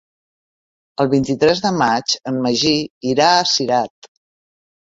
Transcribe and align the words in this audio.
El 1.03 1.11
vint-i-tres 1.11 1.61
de 1.65 1.71
maig 1.81 2.15
en 2.31 2.39
Magí 2.47 2.73
irà 3.13 3.29
a 3.37 3.47
Cirat. 3.55 4.13